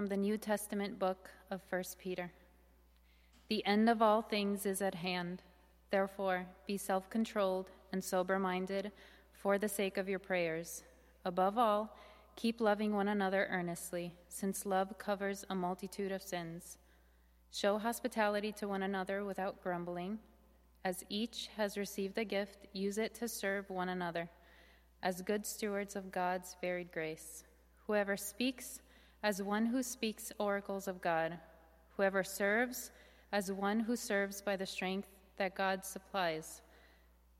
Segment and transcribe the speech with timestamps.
[0.00, 2.32] From the New Testament book of 1 Peter.
[3.50, 5.42] The end of all things is at hand.
[5.90, 8.92] Therefore, be self controlled and sober minded
[9.34, 10.84] for the sake of your prayers.
[11.26, 11.94] Above all,
[12.34, 16.78] keep loving one another earnestly, since love covers a multitude of sins.
[17.52, 20.18] Show hospitality to one another without grumbling.
[20.82, 24.30] As each has received a gift, use it to serve one another,
[25.02, 27.44] as good stewards of God's varied grace.
[27.86, 28.80] Whoever speaks,
[29.22, 31.38] as one who speaks oracles of God.
[31.96, 32.90] Whoever serves,
[33.32, 36.62] as one who serves by the strength that God supplies,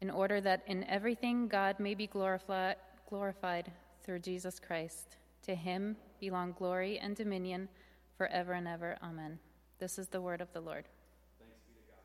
[0.01, 2.77] in order that in everything God may be glorified,
[3.09, 3.71] glorified
[4.03, 5.17] through Jesus Christ.
[5.43, 7.69] To him belong glory and dominion
[8.17, 8.97] forever and ever.
[9.03, 9.39] Amen.
[9.79, 10.85] This is the word of the Lord.
[11.39, 12.03] Thanks be to God.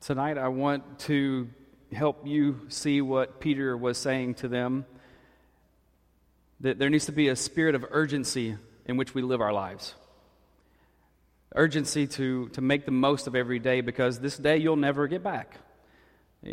[0.00, 1.48] Tonight, I want to
[1.92, 4.84] help you see what Peter was saying to them
[6.60, 8.56] that there needs to be a spirit of urgency
[8.86, 9.94] in which we live our lives.
[11.54, 15.22] Urgency to, to make the most of every day because this day you'll never get
[15.22, 15.56] back.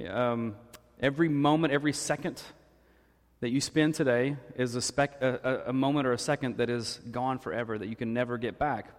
[0.10, 0.56] Um,
[1.00, 2.42] every moment, every second
[3.40, 7.00] that you spend today is a, spec, a, a moment or a second that is
[7.12, 8.90] gone forever, that you can never get back.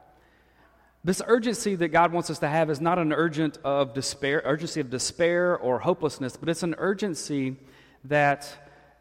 [1.05, 4.81] This urgency that God wants us to have is not an urgent of despair, urgency
[4.81, 7.57] of despair or hopelessness, but it's an urgency
[8.05, 8.49] that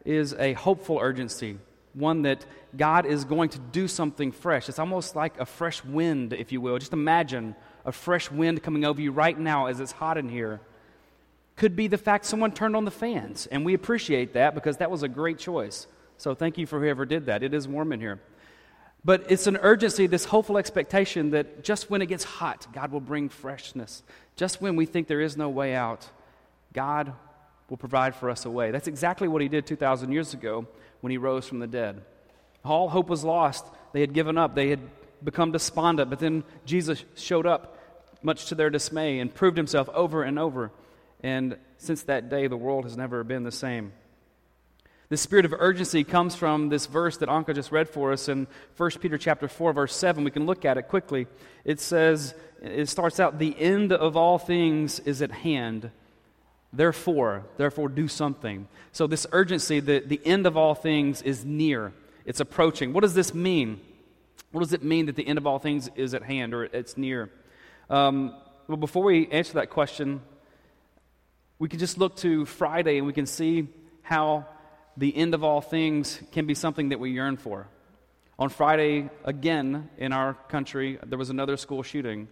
[0.04, 1.56] is a hopeful urgency,
[1.94, 2.44] one that
[2.76, 4.68] God is going to do something fresh.
[4.68, 6.78] It's almost like a fresh wind, if you will.
[6.78, 7.56] Just imagine
[7.86, 10.60] a fresh wind coming over you right now as it's hot in here.
[11.56, 14.90] Could be the fact someone turned on the fans, and we appreciate that because that
[14.90, 15.86] was a great choice.
[16.18, 17.42] So thank you for whoever did that.
[17.42, 18.20] It is warm in here.
[19.04, 23.00] But it's an urgency, this hopeful expectation that just when it gets hot, God will
[23.00, 24.02] bring freshness.
[24.36, 26.08] Just when we think there is no way out,
[26.72, 27.12] God
[27.68, 28.70] will provide for us a way.
[28.70, 30.66] That's exactly what He did 2,000 years ago
[31.02, 32.00] when He rose from the dead.
[32.64, 33.66] All hope was lost.
[33.92, 34.80] They had given up, they had
[35.22, 37.78] become despondent, but then Jesus showed up,
[38.22, 40.70] much to their dismay, and proved Himself over and over.
[41.22, 43.92] And since that day, the world has never been the same.
[45.14, 48.48] The spirit of urgency comes from this verse that Anka just read for us in
[48.76, 50.24] 1 Peter chapter 4 verse 7.
[50.24, 51.28] We can look at it quickly.
[51.64, 55.92] It says it starts out the end of all things is at hand.
[56.72, 58.66] Therefore, therefore do something.
[58.90, 61.92] So this urgency the, the end of all things is near.
[62.24, 62.92] It's approaching.
[62.92, 63.80] What does this mean?
[64.50, 66.96] What does it mean that the end of all things is at hand or it's
[66.96, 67.30] near?
[67.88, 68.34] Um,
[68.66, 70.22] well, before we answer that question,
[71.60, 73.68] we can just look to Friday and we can see
[74.02, 74.48] how
[74.96, 77.68] the end of all things can be something that we yearn for.
[78.38, 82.28] On Friday, again in our country, there was another school shooting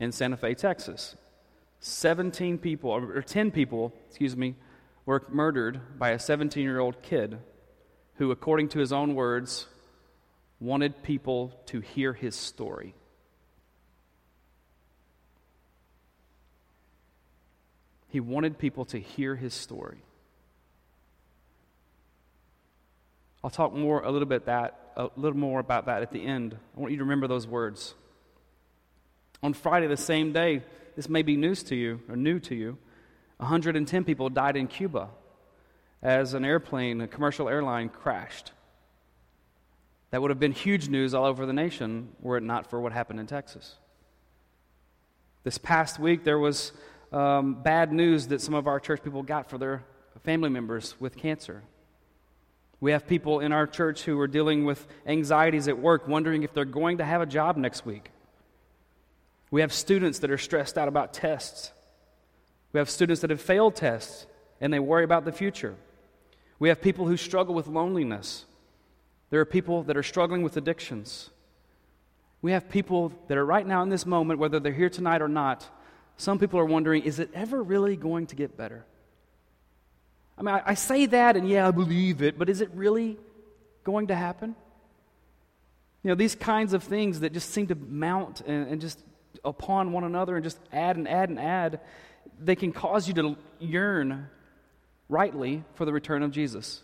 [0.00, 1.16] in Santa Fe, Texas.
[1.80, 4.56] 17 people, or 10 people, excuse me,
[5.06, 7.38] were murdered by a 17 year old kid
[8.14, 9.66] who, according to his own words,
[10.60, 12.94] wanted people to hear his story.
[18.08, 20.02] He wanted people to hear his story.
[23.48, 26.54] I'll talk more a little bit that a little more about that at the end.
[26.76, 27.94] I want you to remember those words.
[29.42, 30.62] On Friday, the same day,
[30.96, 32.76] this may be news to you or new to you.
[33.38, 35.08] 110 people died in Cuba
[36.02, 38.52] as an airplane, a commercial airline, crashed.
[40.10, 42.92] That would have been huge news all over the nation were it not for what
[42.92, 43.76] happened in Texas.
[45.42, 46.72] This past week, there was
[47.12, 49.84] um, bad news that some of our church people got for their
[50.22, 51.62] family members with cancer.
[52.80, 56.52] We have people in our church who are dealing with anxieties at work, wondering if
[56.54, 58.10] they're going to have a job next week.
[59.50, 61.72] We have students that are stressed out about tests.
[62.72, 64.26] We have students that have failed tests
[64.60, 65.74] and they worry about the future.
[66.58, 68.44] We have people who struggle with loneliness.
[69.30, 71.30] There are people that are struggling with addictions.
[72.42, 75.28] We have people that are right now in this moment, whether they're here tonight or
[75.28, 75.68] not,
[76.16, 78.84] some people are wondering is it ever really going to get better?
[80.38, 83.18] I mean, I, I say that and yeah, I believe it, but is it really
[83.84, 84.54] going to happen?
[86.02, 89.02] You know, these kinds of things that just seem to mount and, and just
[89.44, 91.80] upon one another and just add and add and add,
[92.38, 94.28] they can cause you to yearn
[95.08, 96.82] rightly for the return of Jesus,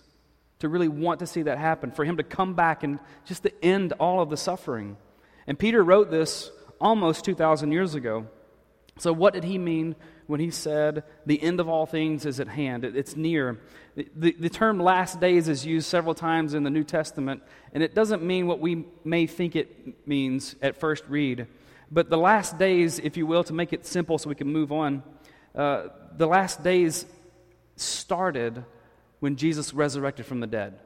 [0.59, 3.65] to really want to see that happen, for him to come back and just to
[3.65, 4.97] end all of the suffering.
[5.47, 6.51] And Peter wrote this
[6.81, 8.27] almost 2,000 years ago.
[8.99, 12.49] So, what did he mean when he said, The end of all things is at
[12.49, 12.85] hand?
[12.85, 13.61] It's near.
[13.95, 17.43] The, the, the, term last days is used several times in the New Testament,
[17.73, 21.47] and it doesn't mean what we may think it means at first read.
[21.91, 24.73] But the last days, if you will, to make it simple so we can move
[24.73, 25.03] on,
[25.55, 27.07] uh, the last days
[27.77, 28.65] started
[29.21, 30.79] when Jesus resurrected from the dead.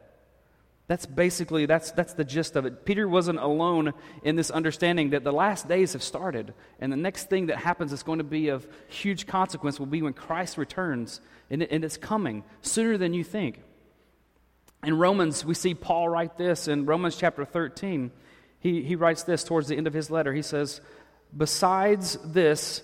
[0.89, 2.87] That's basically that's that's the gist of it.
[2.87, 3.93] Peter wasn't alone
[4.23, 7.93] in this understanding that the last days have started and the next thing that happens
[7.93, 11.21] is going to be of huge consequence will be when Christ returns
[11.51, 13.61] and, it, and it's coming sooner than you think.
[14.83, 18.11] In Romans, we see Paul write this in Romans chapter 13.
[18.61, 20.33] He, he writes this towards the end of his letter.
[20.33, 20.81] He says,
[21.37, 22.83] Besides this,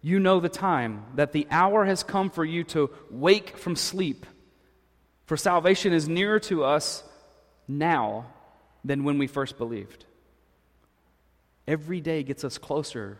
[0.00, 4.24] you know the time, that the hour has come for you to wake from sleep.
[5.26, 7.02] For salvation is nearer to us
[7.68, 8.26] now
[8.84, 10.04] than when we first believed.
[11.66, 13.18] Every day gets us closer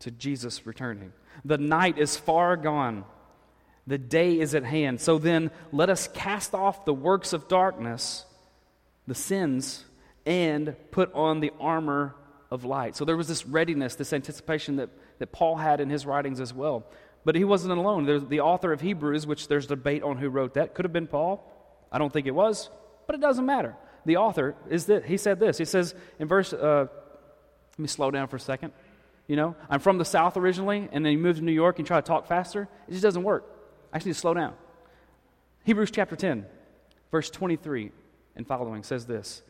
[0.00, 1.12] to Jesus returning.
[1.44, 3.04] The night is far gone,
[3.86, 5.00] the day is at hand.
[5.00, 8.24] So then, let us cast off the works of darkness,
[9.06, 9.84] the sins,
[10.24, 12.14] and put on the armor
[12.50, 12.96] of light.
[12.96, 14.88] So there was this readiness, this anticipation that,
[15.18, 16.86] that Paul had in his writings as well.
[17.24, 18.06] But he wasn't alone.
[18.06, 20.74] There's the author of Hebrews, which there's debate on who wrote that.
[20.74, 21.50] Could have been Paul.
[21.92, 22.70] I don't think it was
[23.06, 23.76] but it doesn't matter.
[24.06, 25.58] The author is that he said this.
[25.58, 26.86] He says in verse, uh,
[27.72, 28.72] let me slow down for a second.
[29.26, 31.86] You know, I'm from the South originally, and then you move to New York and
[31.86, 32.68] try to talk faster.
[32.86, 33.44] It just doesn't work.
[33.92, 34.54] I just need to slow down.
[35.64, 36.44] Hebrews chapter 10,
[37.10, 37.90] verse 23
[38.36, 39.42] and following says this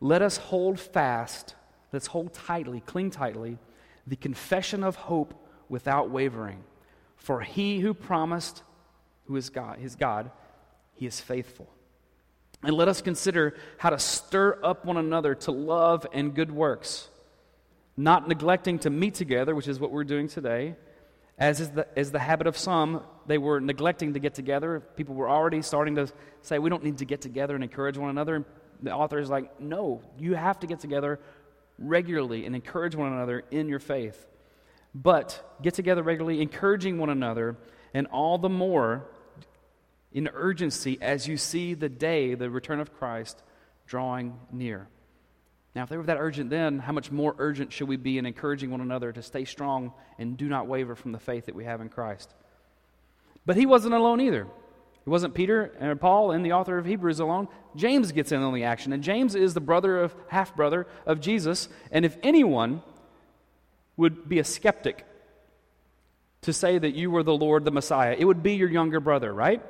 [0.00, 1.54] Let us hold fast,
[1.92, 3.58] let's hold tightly, cling tightly,
[4.06, 5.34] the confession of hope
[5.68, 6.64] without wavering.
[7.16, 8.62] For he who promised,
[9.26, 10.30] who is God, his God,
[10.94, 11.68] he is faithful.
[12.64, 17.08] And let us consider how to stir up one another to love and good works,
[17.96, 20.74] not neglecting to meet together, which is what we're doing today,
[21.38, 23.02] as is the, as the habit of some.
[23.26, 24.80] They were neglecting to get together.
[24.96, 26.08] People were already starting to
[26.42, 28.36] say, we don't need to get together and encourage one another.
[28.36, 28.44] And
[28.82, 31.20] the author is like, no, you have to get together
[31.78, 34.26] regularly and encourage one another in your faith.
[34.94, 37.56] But get together regularly, encouraging one another,
[37.92, 39.06] and all the more
[40.14, 43.42] in urgency as you see the day, the return of Christ,
[43.86, 44.88] drawing near.
[45.74, 48.24] Now, if they were that urgent then, how much more urgent should we be in
[48.24, 51.64] encouraging one another to stay strong and do not waver from the faith that we
[51.64, 52.32] have in Christ?
[53.44, 54.42] But he wasn't alone either.
[54.42, 57.48] It wasn't Peter and Paul and the author of Hebrews alone.
[57.74, 61.20] James gets in on the action, and James is the brother of half brother of
[61.20, 61.68] Jesus.
[61.90, 62.82] And if anyone
[63.96, 65.04] would be a skeptic
[66.42, 69.34] to say that you were the Lord, the Messiah, it would be your younger brother,
[69.34, 69.60] right?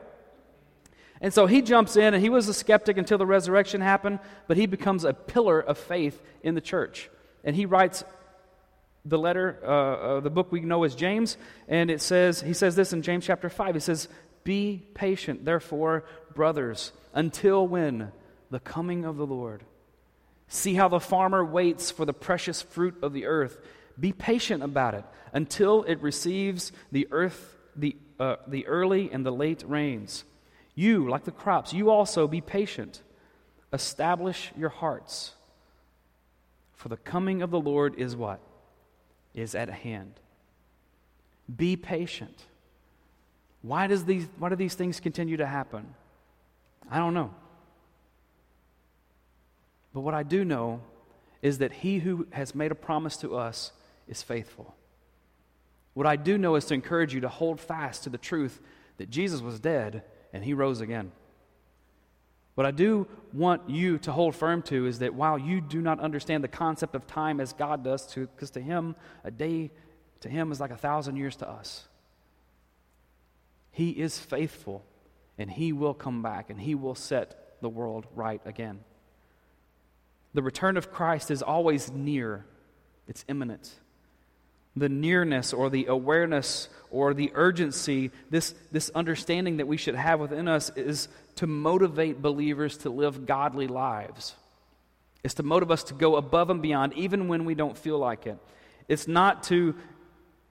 [1.24, 4.58] And so he jumps in, and he was a skeptic until the resurrection happened, but
[4.58, 7.08] he becomes a pillar of faith in the church.
[7.42, 8.04] And he writes
[9.06, 12.76] the letter, uh, uh, the book we know as James, and it says, he says
[12.76, 13.74] this in James chapter 5.
[13.74, 14.06] He says,
[14.44, 16.04] Be patient, therefore,
[16.34, 18.12] brothers, until when?
[18.50, 19.64] The coming of the Lord.
[20.48, 23.58] See how the farmer waits for the precious fruit of the earth.
[23.98, 29.32] Be patient about it until it receives the earth, the, uh, the early and the
[29.32, 30.24] late rains.
[30.74, 33.02] You, like the crops, you also be patient.
[33.72, 35.34] Establish your hearts.
[36.74, 38.40] For the coming of the Lord is what?
[39.34, 40.14] Is at hand.
[41.54, 42.44] Be patient.
[43.62, 45.94] Why, does these, why do these things continue to happen?
[46.90, 47.32] I don't know.
[49.94, 50.80] But what I do know
[51.40, 53.72] is that he who has made a promise to us
[54.08, 54.74] is faithful.
[55.94, 58.60] What I do know is to encourage you to hold fast to the truth
[58.98, 60.02] that Jesus was dead
[60.34, 61.12] and he rose again.
[62.56, 66.00] What I do want you to hold firm to is that while you do not
[66.00, 69.70] understand the concept of time as God does, because to, to him, a day
[70.20, 71.86] to him is like a thousand years to us.
[73.70, 74.84] He is faithful,
[75.38, 78.80] and he will come back, and he will set the world right again.
[80.32, 82.44] The return of Christ is always near,
[83.06, 83.72] it's imminent
[84.76, 90.20] the nearness or the awareness or the urgency, this, this understanding that we should have
[90.20, 94.34] within us is to motivate believers to live godly lives.
[95.22, 98.26] It's to motivate us to go above and beyond, even when we don't feel like
[98.26, 98.38] it.
[98.88, 99.74] It's not to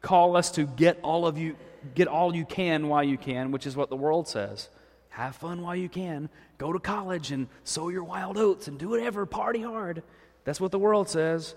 [0.01, 1.56] call us to get all of you,
[1.96, 4.70] get all you can while you can, which is what the world says.
[5.10, 6.27] Have fun while you can.
[6.58, 10.01] Go to college and sow your wild oats and do whatever, party hard.
[10.44, 11.56] That's what the world says.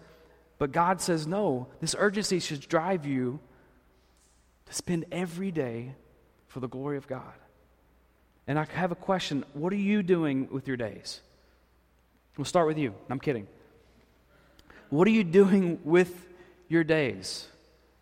[0.58, 3.40] But God says, no, this urgency should drive you
[4.66, 5.94] to spend every day
[6.48, 7.34] for the glory of God.
[8.46, 11.20] And I have a question What are you doing with your days?
[12.36, 12.94] We'll start with you.
[13.08, 13.46] I'm kidding.
[14.90, 16.26] What are you doing with
[16.68, 17.48] your days?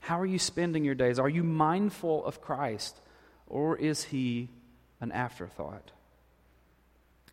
[0.01, 1.19] How are you spending your days?
[1.19, 3.01] Are you mindful of Christ
[3.47, 4.51] or is he
[5.01, 5.93] an afterthought?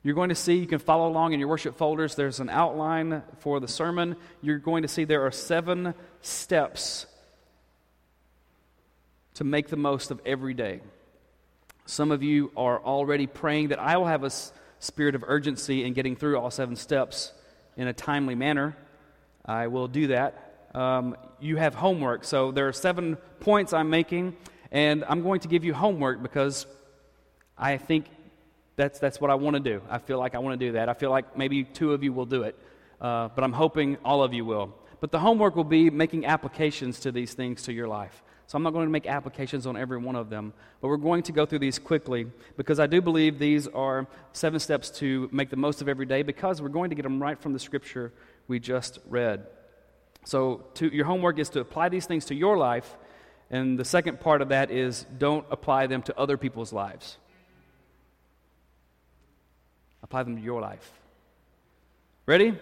[0.04, 2.16] You're going to see, you can follow along in your worship folders.
[2.16, 4.16] There's an outline for the sermon.
[4.42, 7.06] You're going to see there are seven steps
[9.36, 10.82] to make the most of every day.
[11.86, 14.32] Some of you are already praying that I will have a
[14.80, 17.32] spirit of urgency in getting through all seven steps
[17.78, 18.76] in a timely manner.
[19.46, 20.70] I will do that.
[20.74, 22.24] Um, you have homework.
[22.24, 24.36] So there are seven points I'm making,
[24.72, 26.66] and I'm going to give you homework because
[27.58, 28.06] I think
[28.82, 29.82] that's, that's what I want to do.
[29.90, 30.90] I feel like I want to do that.
[30.90, 32.58] I feel like maybe two of you will do it,
[33.00, 34.74] uh, but I'm hoping all of you will.
[35.00, 38.24] But the homework will be making applications to these things to your life.
[38.48, 41.22] So I'm not going to make applications on every one of them, but we're going
[41.24, 42.26] to go through these quickly
[42.58, 46.24] because I do believe these are seven steps to make the most of every day
[46.24, 48.12] because we're going to get them right from the scripture
[48.48, 49.46] we just read.
[50.26, 52.98] So to, your homework is to apply these things to your life,
[53.52, 57.18] and the second part of that is don't apply them to other people's lives.
[60.12, 60.92] Apply them to your life.
[62.26, 62.54] Ready?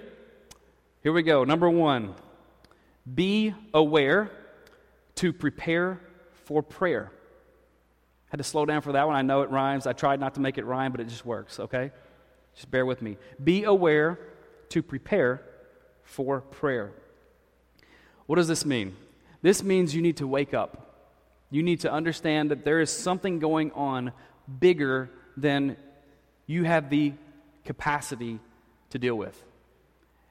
[1.02, 1.46] Here we go.
[1.46, 2.14] Number one
[3.12, 4.30] be aware
[5.16, 6.00] to prepare
[6.46, 7.12] for prayer.
[8.28, 9.16] Had to slow down for that one.
[9.16, 9.88] I know it rhymes.
[9.88, 11.90] I tried not to make it rhyme, but it just works, okay?
[12.54, 13.18] Just bear with me.
[13.44, 14.20] Be aware
[14.70, 15.42] to prepare
[16.04, 16.92] for prayer.
[18.28, 18.96] What does this mean?
[19.42, 21.08] This means you need to wake up.
[21.50, 24.12] You need to understand that there is something going on
[24.60, 25.78] bigger than
[26.46, 27.14] you have the
[27.70, 28.40] capacity
[28.90, 29.40] to deal with.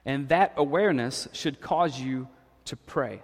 [0.05, 2.27] And that awareness should cause you
[2.65, 3.23] to pray.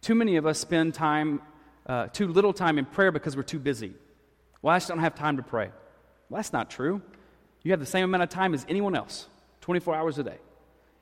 [0.00, 1.42] Too many of us spend time,
[1.84, 3.92] uh, too little time in prayer because we're too busy.
[4.62, 5.70] Well, I just don't have time to pray.
[6.30, 7.02] Well, that's not true.
[7.62, 9.28] You have the same amount of time as anyone else,
[9.60, 10.38] 24 hours a day.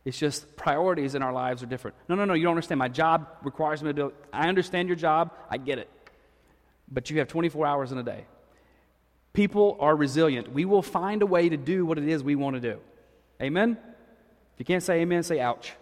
[0.04, 1.96] It's just priorities in our lives are different.
[2.08, 2.80] No, no, no, you don't understand.
[2.80, 4.14] My job requires me to do it.
[4.32, 5.88] I understand your job, I get it.
[6.90, 8.26] But you have 24 hours in a day.
[9.36, 10.50] People are resilient.
[10.50, 12.78] We will find a way to do what it is we want to do.
[13.38, 13.76] Amen?
[14.54, 15.74] If you can't say amen, say ouch.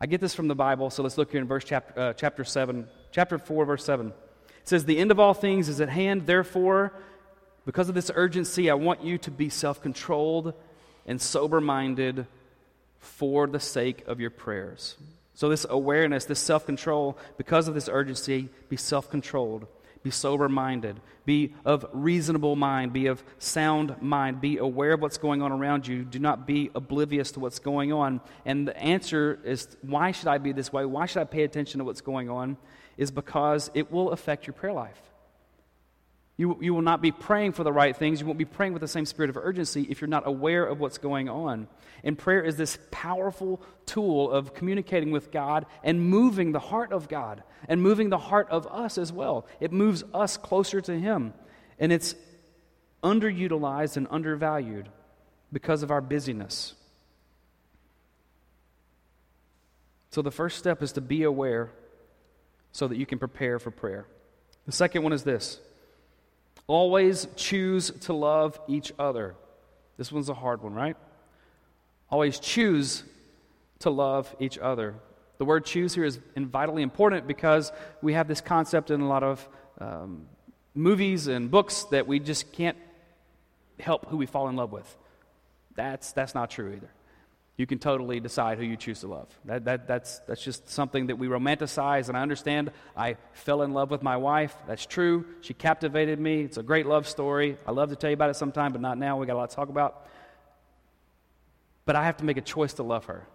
[0.00, 2.44] I get this from the Bible, so let's look here in verse chapter, uh, chapter
[2.44, 4.06] 7, chapter 4, verse 7.
[4.06, 4.14] It
[4.64, 6.94] says, The end of all things is at hand, therefore,
[7.66, 10.54] because of this urgency, I want you to be self controlled
[11.06, 12.26] and sober minded
[13.00, 14.96] for the sake of your prayers.
[15.34, 19.66] So, this awareness, this self control, because of this urgency, be self controlled,
[20.02, 25.18] be sober minded, be of reasonable mind, be of sound mind, be aware of what's
[25.18, 26.04] going on around you.
[26.04, 28.20] Do not be oblivious to what's going on.
[28.44, 30.84] And the answer is why should I be this way?
[30.84, 32.56] Why should I pay attention to what's going on?
[32.96, 35.11] Is because it will affect your prayer life.
[36.42, 38.18] You, you will not be praying for the right things.
[38.18, 40.80] You won't be praying with the same spirit of urgency if you're not aware of
[40.80, 41.68] what's going on.
[42.02, 47.08] And prayer is this powerful tool of communicating with God and moving the heart of
[47.08, 49.46] God and moving the heart of us as well.
[49.60, 51.32] It moves us closer to Him.
[51.78, 52.16] And it's
[53.04, 54.88] underutilized and undervalued
[55.52, 56.74] because of our busyness.
[60.10, 61.70] So the first step is to be aware
[62.72, 64.06] so that you can prepare for prayer.
[64.66, 65.60] The second one is this
[66.66, 69.34] Always choose to love each other.
[69.96, 70.96] This one's a hard one, right?
[72.10, 73.04] Always choose
[73.80, 74.94] to love each other.
[75.38, 79.22] The word choose here is vitally important because we have this concept in a lot
[79.22, 79.48] of
[79.80, 80.26] um,
[80.74, 82.76] movies and books that we just can't
[83.80, 84.96] help who we fall in love with.
[85.74, 86.90] That's, that's not true either
[87.62, 89.28] you can totally decide who you choose to love.
[89.44, 92.72] That, that, that's, that's just something that we romanticize, and I understand.
[92.96, 94.52] I fell in love with my wife.
[94.66, 95.24] That's true.
[95.42, 96.40] She captivated me.
[96.40, 97.56] It's a great love story.
[97.64, 99.16] I love to tell you about it sometime, but not now.
[99.16, 100.08] We got a lot to talk about.
[101.84, 103.28] But I have to make a choice to love her.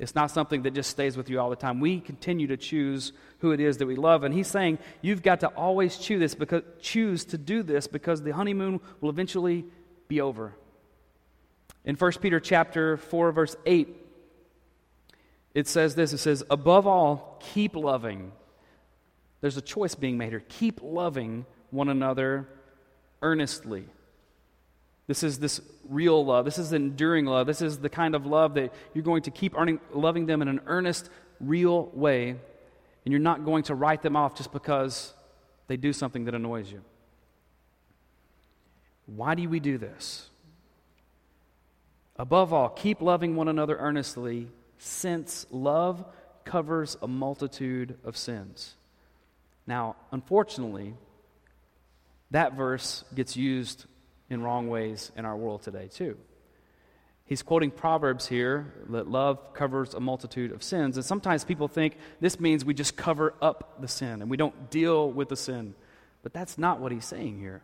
[0.00, 1.78] It's not something that just stays with you all the time.
[1.78, 4.24] We continue to choose who it is that we love.
[4.24, 8.20] And he's saying, you've got to always choose this because choose to do this because
[8.20, 9.64] the honeymoon will eventually
[10.08, 10.56] be over.
[11.84, 13.96] In 1 Peter chapter 4 verse 8
[15.54, 18.32] it says this it says above all keep loving.
[19.40, 20.44] There's a choice being made here.
[20.48, 22.48] Keep loving one another
[23.22, 23.84] earnestly.
[25.06, 26.44] This is this real love.
[26.44, 27.46] This is enduring love.
[27.46, 30.48] This is the kind of love that you're going to keep earning, loving them in
[30.48, 31.08] an earnest,
[31.40, 35.14] real way, and you're not going to write them off just because
[35.66, 36.82] they do something that annoys you.
[39.06, 40.27] Why do we do this?
[42.18, 44.48] Above all, keep loving one another earnestly,
[44.78, 46.04] since love
[46.44, 48.74] covers a multitude of sins.
[49.66, 50.94] Now, unfortunately,
[52.30, 53.84] that verse gets used
[54.30, 56.16] in wrong ways in our world today, too.
[57.24, 60.96] He's quoting Proverbs here that love covers a multitude of sins.
[60.96, 64.70] And sometimes people think this means we just cover up the sin and we don't
[64.70, 65.74] deal with the sin.
[66.22, 67.60] But that's not what he's saying here.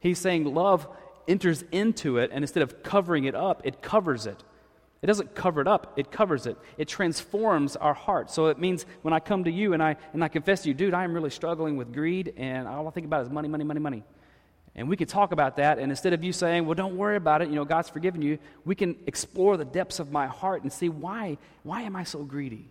[0.00, 0.88] He's saying love
[1.30, 4.42] enters into it, and instead of covering it up, it covers it.
[5.00, 6.58] It doesn't cover it up, it covers it.
[6.76, 8.30] It transforms our heart.
[8.30, 10.74] So it means when I come to you and I, and I confess to you,
[10.74, 13.64] dude, I am really struggling with greed, and all I think about is money, money,
[13.64, 14.02] money, money.
[14.74, 17.40] And we can talk about that, and instead of you saying, well, don't worry about
[17.42, 20.72] it, you know, God's forgiven you, we can explore the depths of my heart and
[20.72, 22.68] see why, why am I so greedy?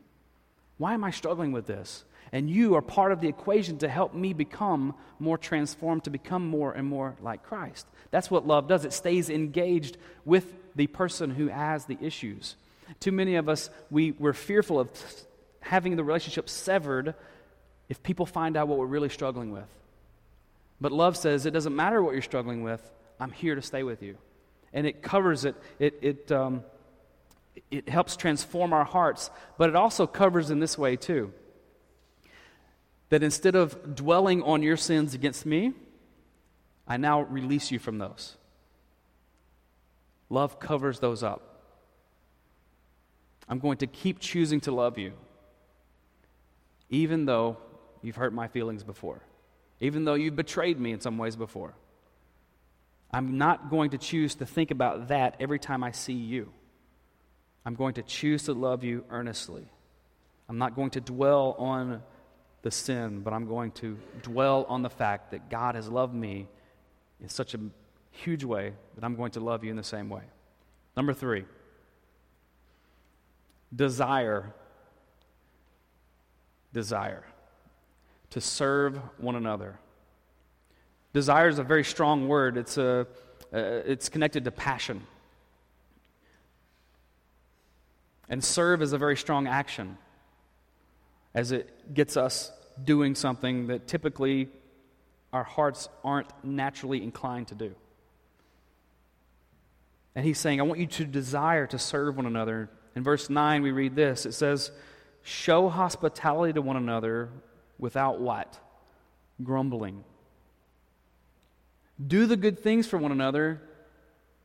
[0.77, 2.05] Why am I struggling with this?
[2.31, 6.47] And you are part of the equation to help me become more transformed, to become
[6.47, 7.87] more and more like Christ.
[8.11, 8.85] That's what love does.
[8.85, 12.55] It stays engaged with the person who has the issues.
[12.99, 14.89] Too many of us, we, we're fearful of
[15.61, 17.15] having the relationship severed
[17.87, 19.67] if people find out what we're really struggling with.
[20.79, 22.81] But love says it doesn't matter what you're struggling with,
[23.19, 24.17] I'm here to stay with you.
[24.71, 26.63] And it covers it, it, it, um,
[27.71, 31.33] it helps transform our hearts, but it also covers in this way too
[33.09, 35.73] that instead of dwelling on your sins against me,
[36.87, 38.35] I now release you from those.
[40.29, 41.63] Love covers those up.
[43.47, 45.13] I'm going to keep choosing to love you,
[46.89, 47.57] even though
[48.03, 49.21] you've hurt my feelings before,
[49.79, 51.73] even though you've betrayed me in some ways before.
[53.11, 56.51] I'm not going to choose to think about that every time I see you.
[57.65, 59.67] I'm going to choose to love you earnestly.
[60.47, 62.03] I'm not going to dwell on
[62.61, 66.47] the sin, but I'm going to dwell on the fact that God has loved me
[67.21, 67.59] in such a
[68.11, 70.23] huge way that I'm going to love you in the same way.
[70.97, 71.45] Number three,
[73.73, 74.53] desire.
[76.73, 77.23] Desire.
[78.31, 79.79] To serve one another.
[81.13, 82.57] Desire is a very strong word.
[82.57, 83.07] It's, a,
[83.53, 85.07] uh, it's connected to passion.
[88.27, 89.97] And serve is a very strong action
[91.33, 92.51] as it gets us
[92.85, 94.49] doing something that typically
[95.31, 97.75] our hearts aren't naturally inclined to do.
[100.15, 102.69] And he's saying, I want you to desire to serve one another.
[102.95, 104.71] In verse 9, we read this it says,
[105.21, 107.29] Show hospitality to one another
[107.77, 108.59] without what?
[109.43, 110.03] Grumbling.
[112.05, 113.61] Do the good things for one another,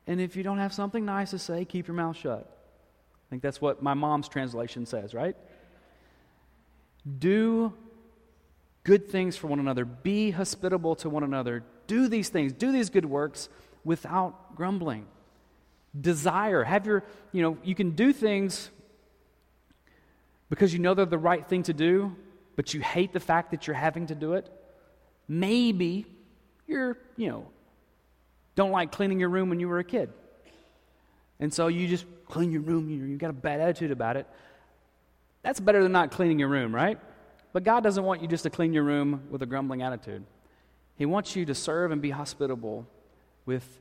[0.07, 2.41] and if you don't have something nice to say, keep your mouth shut.
[2.41, 5.37] I think that's what my mom's translation says, right?
[7.19, 7.73] Do
[8.85, 12.91] good things for one another, be hospitable to one another, do these things, do these
[12.91, 13.49] good works
[13.83, 15.07] without grumbling.
[15.99, 18.71] Desire, have your, you know, you can do things
[20.51, 22.15] because you know they're the right thing to do,
[22.57, 24.51] but you hate the fact that you're having to do it.
[25.27, 26.07] Maybe
[26.67, 27.47] you're, you know,
[28.55, 30.13] don't like cleaning your room when you were a kid.
[31.41, 34.27] And so you just clean your room, you, you got a bad attitude about it.
[35.43, 36.99] That's better than not cleaning your room, right?
[37.55, 40.25] But God doesn't want you just to clean your room with a grumbling attitude.
[40.97, 42.85] He wants you to serve and be hospitable
[43.47, 43.81] with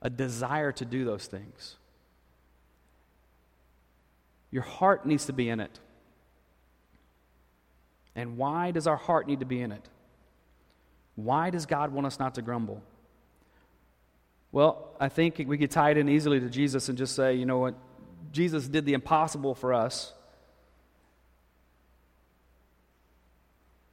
[0.00, 1.76] a desire to do those things.
[4.52, 5.80] Your heart needs to be in it.
[8.14, 9.88] And why does our heart need to be in it?
[11.16, 12.80] Why does God want us not to grumble?
[14.52, 17.46] Well, I think we could tie it in easily to Jesus and just say, you
[17.46, 17.74] know what?
[18.30, 20.12] Jesus did the impossible for us.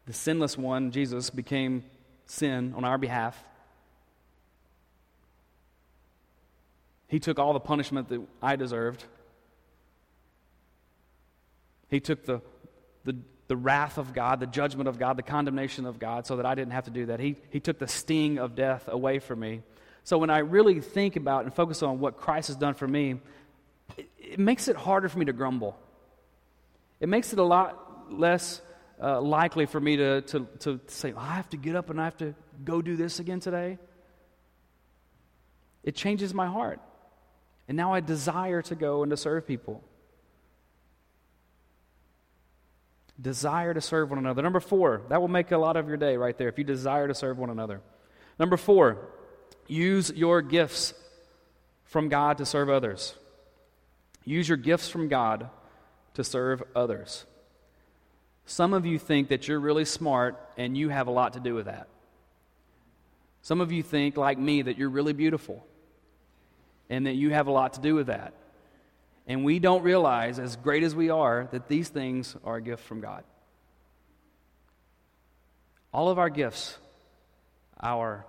[0.06, 1.84] The sinless one, Jesus, became
[2.26, 3.42] sin on our behalf.
[7.08, 9.04] He took all the punishment that I deserved.
[11.90, 12.42] He took the,
[13.04, 13.16] the,
[13.48, 16.56] the wrath of God, the judgment of God, the condemnation of God, so that I
[16.56, 17.20] didn't have to do that.
[17.20, 19.62] He, he took the sting of death away from me.
[20.04, 23.20] So when I really think about and focus on what Christ has done for me,
[23.98, 25.78] it, it makes it harder for me to grumble.
[27.00, 28.62] It makes it a lot less
[29.02, 32.06] uh, likely for me to, to, to say, I have to get up and I
[32.06, 33.78] have to go do this again today.
[35.84, 36.80] It changes my heart.
[37.68, 39.84] And now I desire to go and to serve people.
[43.22, 44.42] Desire to serve one another.
[44.42, 47.08] Number four, that will make a lot of your day right there if you desire
[47.08, 47.82] to serve one another.
[48.38, 49.10] Number four,
[49.68, 50.94] use your gifts
[51.86, 53.16] from God to serve others.
[54.26, 55.50] Use your gifts from God
[56.16, 57.26] to serve others.
[58.46, 61.56] Some of you think that you're really smart and you have a lot to do
[61.56, 61.88] with that.
[63.42, 65.66] Some of you think, like me, that you're really beautiful
[66.90, 68.34] and that you have a lot to do with that.
[69.28, 72.84] And we don't realize, as great as we are, that these things are a gift
[72.84, 73.24] from God.
[75.92, 76.78] All of our gifts,
[77.82, 78.26] our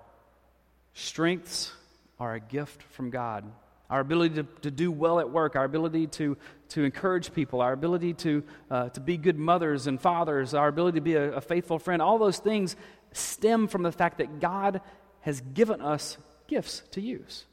[0.95, 1.73] strengths,
[2.19, 3.45] are a gift from God.
[3.89, 6.37] Our ability to, to do well at work, our ability to,
[6.71, 10.97] to encourage people, our ability to, uh, to be good mothers and fathers, our ability
[10.97, 12.77] to be a, a faithful friend, all those things
[13.13, 14.81] stem from the fact that God
[15.21, 16.19] has given us
[16.49, 17.45] gifts to use.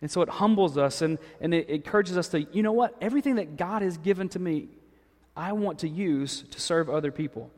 [0.00, 2.94] And so it humbles us and, and it encourages us to, you know what?
[3.00, 4.68] Everything that God has given to me,
[5.36, 7.50] I want to use to serve other people.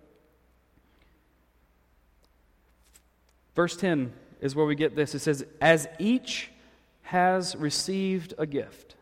[3.55, 5.15] Verse 10 is where we get this.
[5.15, 6.51] It says, As each
[7.07, 8.97] has received a gift,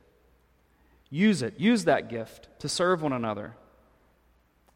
[1.08, 1.58] use it.
[1.58, 3.56] Use that gift to serve one another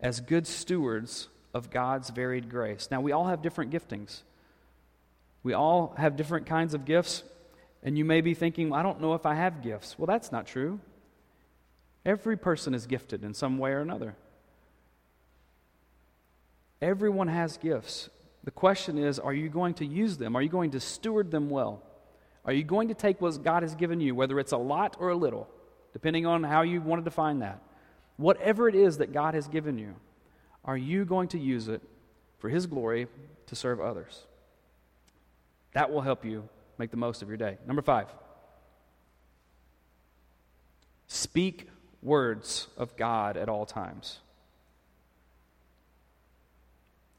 [0.00, 2.88] as good stewards of God's varied grace.
[2.90, 4.22] Now, we all have different giftings.
[5.42, 7.22] We all have different kinds of gifts.
[7.82, 9.98] And you may be thinking, I don't know if I have gifts.
[9.98, 10.80] Well, that's not true.
[12.06, 14.14] Every person is gifted in some way or another.
[16.80, 18.08] Everyone has gifts.
[18.44, 20.34] The question is, are you going to use them?
[20.34, 21.82] Are you going to steward them well?
[22.48, 25.10] Are you going to take what God has given you, whether it's a lot or
[25.10, 25.46] a little,
[25.92, 27.60] depending on how you want to define that?
[28.16, 29.94] Whatever it is that God has given you,
[30.64, 31.82] are you going to use it
[32.38, 33.06] for His glory
[33.48, 34.22] to serve others?
[35.74, 37.58] That will help you make the most of your day.
[37.66, 38.06] Number five,
[41.06, 41.68] speak
[42.02, 44.20] words of God at all times.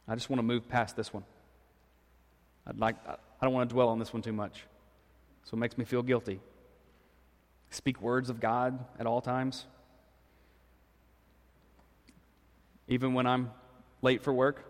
[0.07, 1.23] I just want to move past this one.
[2.65, 4.63] I'd like, I don't want to dwell on this one too much.
[5.43, 6.39] So it makes me feel guilty.
[7.69, 9.65] Speak words of God at all times.
[12.87, 13.51] Even when I'm
[14.01, 14.65] late for work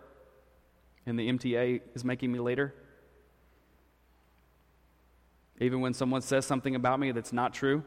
[1.06, 2.74] and the MTA is making me later.
[5.58, 7.82] Even when someone says something about me that's not true.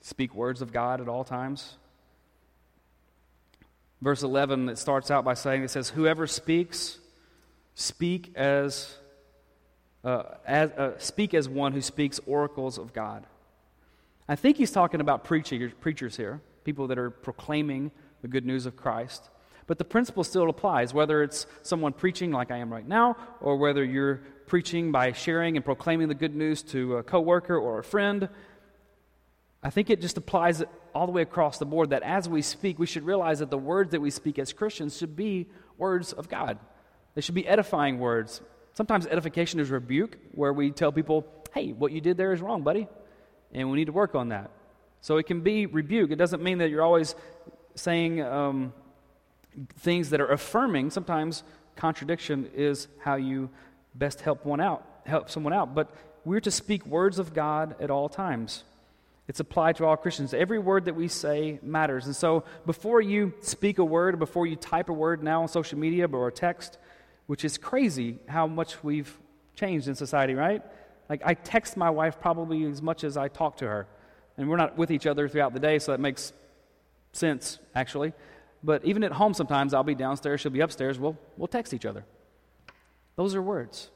[0.00, 1.76] Speak words of God at all times.
[4.00, 6.98] Verse 11, it starts out by saying, it says, Whoever speaks,
[7.74, 8.94] speak as,
[10.06, 13.26] uh, as uh, speak as one who speaks oracles of God.
[14.28, 17.90] I think he's talking about preachers, preachers here, people that are proclaiming
[18.22, 19.28] the good news of Christ.
[19.66, 23.56] But the principle still applies, whether it's someone preaching like I am right now, or
[23.56, 27.84] whether you're preaching by sharing and proclaiming the good news to a coworker or a
[27.84, 28.28] friend.
[29.60, 30.62] I think it just applies
[30.94, 33.58] all the way across the board that as we speak, we should realize that the
[33.58, 36.60] words that we speak as Christians should be words of God.
[37.16, 38.40] They should be edifying words.
[38.76, 42.62] Sometimes edification is rebuke, where we tell people, hey, what you did there is wrong,
[42.62, 42.86] buddy,
[43.52, 44.50] and we need to work on that.
[45.00, 46.10] So it can be rebuke.
[46.10, 47.14] It doesn't mean that you're always
[47.74, 48.74] saying, um,
[49.78, 51.42] things that are affirming, sometimes
[51.74, 53.48] contradiction is how you
[53.94, 55.74] best help one out, help someone out.
[55.74, 55.90] But
[56.26, 58.64] we're to speak words of God at all times.
[59.26, 60.34] It's applied to all Christians.
[60.34, 62.04] Every word that we say matters.
[62.04, 65.78] And so before you speak a word, before you type a word now on social
[65.78, 66.76] media or text,
[67.26, 69.18] which is crazy how much we've
[69.54, 70.62] changed in society, right?
[71.08, 73.86] Like I text my wife probably as much as I talk to her.
[74.36, 76.32] And we're not with each other throughout the day, so that makes
[77.12, 78.12] sense, actually.
[78.62, 80.98] But even at home, sometimes I'll be downstairs, she'll be upstairs.
[80.98, 82.04] We'll, we'll text each other.
[83.16, 83.90] Those are words.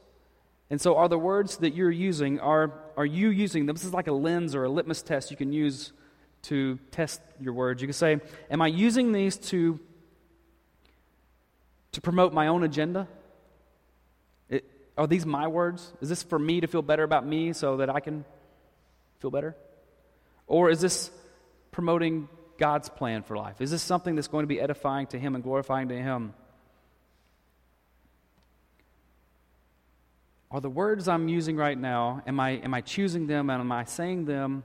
[0.71, 3.75] And so, are the words that you're using, are, are you using them?
[3.75, 5.93] This is like a lens or a litmus test you can use
[6.43, 7.83] to test your words.
[7.83, 9.81] You can say, Am I using these to,
[11.93, 13.09] to promote my own agenda?
[15.01, 15.95] Are these my words?
[16.03, 18.27] Is this for me to feel better about me so that I can
[19.21, 19.57] feel better?
[20.47, 21.11] Or is this
[21.73, 23.63] promoting God's plan for life?
[23.63, 26.35] Is this something that's going to be edifying to Him and glorifying to Him?
[30.51, 33.73] Are the words I'm using right now, am I, am I choosing them and am
[33.73, 34.65] I saying them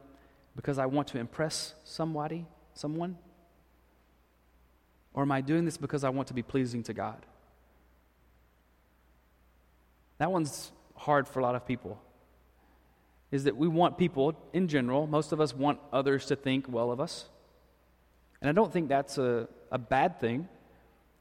[0.54, 3.18] because I want to impress somebody, someone?
[5.14, 7.26] Or am I doing this because I want to be pleasing to God?
[10.18, 12.02] That one's hard for a lot of people.
[13.32, 16.92] Is that we want people, in general, most of us want others to think well
[16.92, 17.26] of us.
[18.42, 20.48] And I don't think that's a, a bad thing,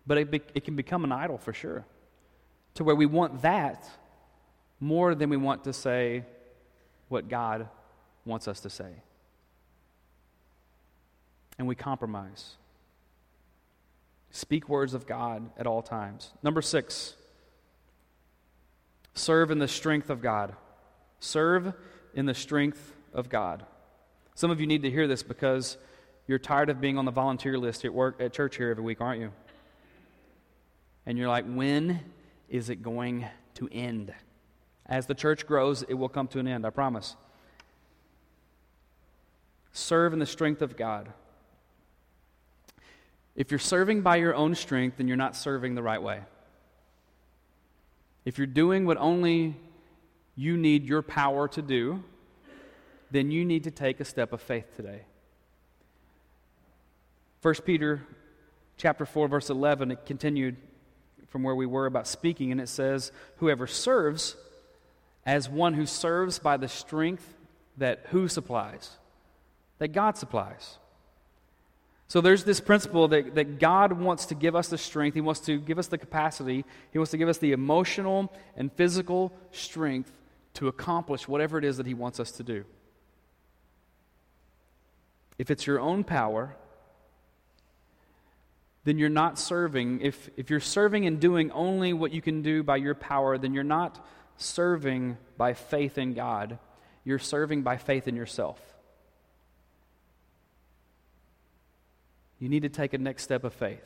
[0.07, 1.85] but it, be, it can become an idol for sure.
[2.75, 3.89] To where we want that
[4.81, 6.25] more than we want to say
[7.09, 7.69] what God
[8.25, 8.91] wants us to say.
[11.59, 12.57] And we compromise.
[14.31, 16.33] Speak words of God at all times.
[16.43, 17.15] Number six,
[19.15, 20.55] serve in the strength of God.
[21.21, 21.73] Serve
[22.15, 23.65] in the strength of God.
[24.35, 25.79] Some of you need to hear this because
[26.27, 29.01] you're tired of being on the volunteer list at work at church here every week,
[29.01, 29.33] aren't you?
[31.07, 32.01] And you're like, when
[32.49, 34.13] is it going to end?
[34.87, 37.17] As the church grows, it will come to an end, I promise.
[39.73, 41.13] Serve in the strength of God.
[43.35, 46.21] If you're serving by your own strength, then you're not serving the right way.
[48.25, 49.57] If you're doing what only
[50.37, 52.03] you need your power to do,
[53.11, 55.03] then you need to take a step of faith today.
[57.43, 58.07] 1 Peter
[58.77, 60.57] chapter 4 verse 11 it continued
[61.29, 64.35] from where we were about speaking and it says whoever serves
[65.25, 67.35] as one who serves by the strength
[67.77, 68.97] that who supplies
[69.79, 70.79] that God supplies.
[72.09, 75.41] So there's this principle that, that God wants to give us the strength, He wants
[75.41, 80.13] to give us the capacity, He wants to give us the emotional and physical strength
[80.55, 82.65] to accomplish whatever it is that He wants us to do.
[85.39, 86.55] If it's your own power,
[88.85, 90.01] then you're not serving.
[90.03, 93.55] If, if you're serving and doing only what you can do by your power, then
[93.55, 94.05] you're not
[94.37, 96.59] serving by faith in God.
[97.03, 98.61] You're serving by faith in yourself.
[102.45, 103.81] You need to take a next step of faith.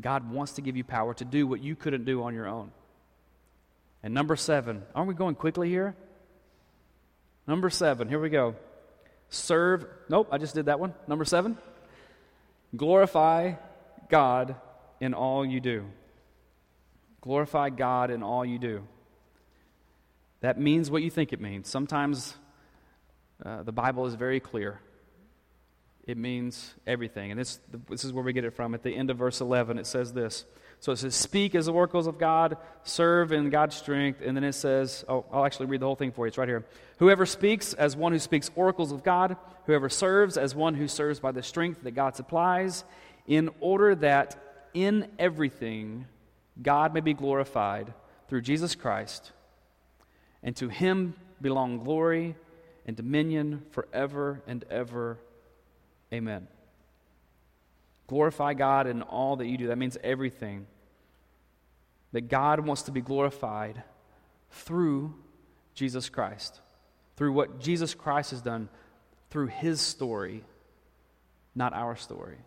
[0.00, 2.70] God wants to give you power to do what you couldn't do on your own.
[4.02, 5.94] And number seven, aren't we going quickly here?
[7.46, 8.54] Number seven, here we go.
[9.28, 10.94] Serve, nope, I just did that one.
[11.06, 11.58] Number seven,
[12.74, 13.56] glorify
[14.08, 14.56] God
[14.98, 15.84] in all you do.
[17.20, 18.88] Glorify God in all you do.
[20.40, 21.68] That means what you think it means.
[21.68, 22.38] Sometimes
[23.44, 24.80] uh, the Bible is very clear.
[26.08, 27.30] It means everything.
[27.30, 28.72] And this, this is where we get it from.
[28.72, 30.46] At the end of verse 11, it says this.
[30.80, 34.22] So it says, Speak as the oracles of God, serve in God's strength.
[34.24, 36.28] And then it says, Oh, I'll actually read the whole thing for you.
[36.28, 36.64] It's right here.
[36.98, 41.20] Whoever speaks as one who speaks oracles of God, whoever serves as one who serves
[41.20, 42.84] by the strength that God supplies,
[43.26, 44.42] in order that
[44.72, 46.06] in everything
[46.62, 47.92] God may be glorified
[48.28, 49.32] through Jesus Christ,
[50.42, 52.34] and to him belong glory
[52.86, 55.18] and dominion forever and ever.
[56.12, 56.48] Amen.
[58.06, 59.68] Glorify God in all that you do.
[59.68, 60.66] That means everything.
[62.12, 63.82] That God wants to be glorified
[64.50, 65.14] through
[65.74, 66.60] Jesus Christ,
[67.16, 68.68] through what Jesus Christ has done,
[69.30, 70.42] through his story,
[71.54, 72.38] not our story.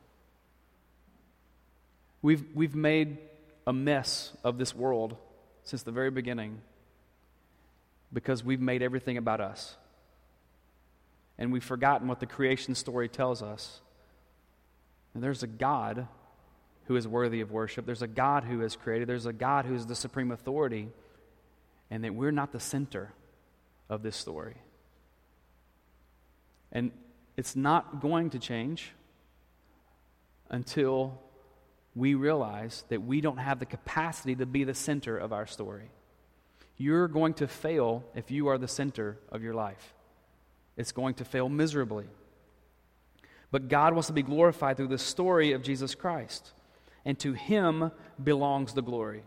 [2.23, 3.19] We've, we've made
[3.67, 5.15] a mess of this world
[5.63, 6.61] since the very beginning
[8.11, 9.75] because we've made everything about us.
[11.41, 13.81] And we've forgotten what the creation story tells us
[15.13, 16.07] and there's a God
[16.85, 17.85] who is worthy of worship.
[17.85, 19.07] There's a God who has created.
[19.07, 20.89] There's a God who is the supreme authority.
[21.89, 23.11] And that we're not the center
[23.89, 24.55] of this story.
[26.71, 26.91] And
[27.35, 28.91] it's not going to change
[30.49, 31.19] until
[31.93, 35.91] we realize that we don't have the capacity to be the center of our story.
[36.77, 39.93] You're going to fail if you are the center of your life.
[40.81, 42.05] It's going to fail miserably.
[43.51, 46.51] But God wants to be glorified through the story of Jesus Christ.
[47.05, 47.91] And to him
[48.21, 49.23] belongs the glory.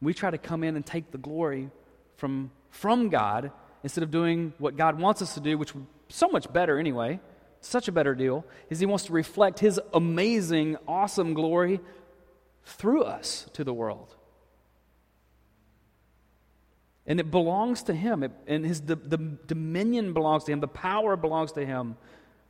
[0.00, 1.70] We try to come in and take the glory
[2.16, 5.72] from, from God instead of doing what God wants us to do, which
[6.08, 7.20] so much better anyway,
[7.60, 11.80] such a better deal, is he wants to reflect his amazing, awesome glory
[12.64, 14.14] through us to the world.
[17.08, 20.68] And it belongs to him, it, and his the, the dominion belongs to him, the
[20.68, 21.96] power belongs to him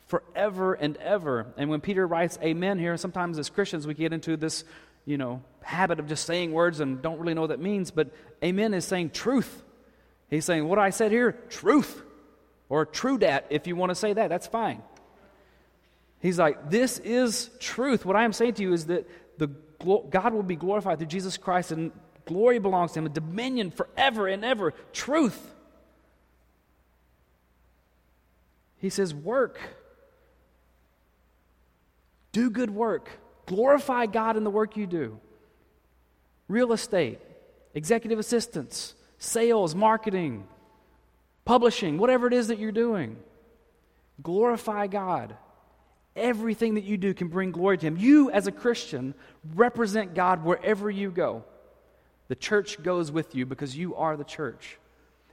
[0.08, 1.46] forever and ever.
[1.56, 4.64] And when Peter writes amen here, sometimes as Christians we get into this,
[5.06, 8.10] you know, habit of just saying words and don't really know what that means, but
[8.42, 9.62] amen is saying truth.
[10.28, 12.02] He's saying, what I said here, truth.
[12.68, 14.82] Or true dat, if you want to say that, that's fine.
[16.20, 18.04] He's like, this is truth.
[18.04, 19.46] What I am saying to you is that the
[20.10, 21.92] God will be glorified through Jesus Christ, and
[22.28, 24.72] glory belongs to Him, and dominion forever and ever.
[24.92, 25.54] Truth.
[28.78, 29.58] He says, work.
[32.30, 33.10] Do good work.
[33.46, 35.18] Glorify God in the work you do.
[36.46, 37.18] Real estate,
[37.74, 40.46] executive assistants, sales, marketing,
[41.44, 43.16] publishing, whatever it is that you're doing.
[44.22, 45.34] Glorify God.
[46.14, 47.96] Everything that you do can bring glory to Him.
[47.96, 49.14] You, as a Christian,
[49.54, 51.44] represent God wherever you go.
[52.28, 54.78] The church goes with you because you are the church.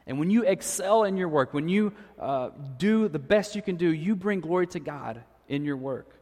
[0.07, 3.75] And when you excel in your work, when you uh, do the best you can
[3.75, 6.15] do, you bring glory to God in your work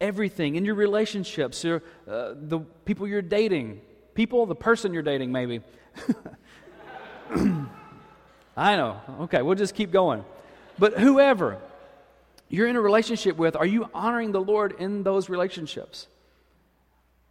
[0.00, 3.80] everything in your relationships, your, uh, the people you're dating,
[4.14, 5.60] people, the person you're dating, maybe.
[8.56, 9.00] I know.
[9.22, 10.24] Okay, we'll just keep going.
[10.78, 11.58] But whoever
[12.48, 16.06] you're in a relationship with, are you honoring the Lord in those relationships?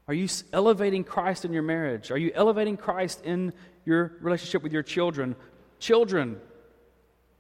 [0.08, 2.12] Are you elevating Christ in your marriage?
[2.12, 3.52] Are you elevating Christ in
[3.86, 5.36] your relationship with your children?
[5.80, 6.39] Children,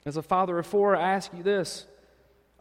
[0.05, 1.87] as a father of four, I ask you this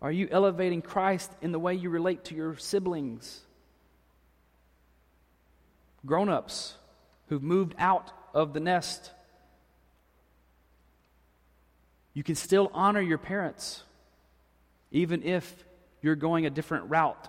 [0.01, 3.41] Are you elevating Christ in the way you relate to your siblings?
[6.05, 6.77] Grown ups
[7.29, 9.11] who've moved out of the nest.
[12.15, 13.83] You can still honor your parents,
[14.93, 15.65] even if
[16.01, 17.29] you're going a different route